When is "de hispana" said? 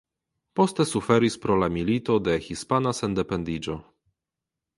2.29-2.95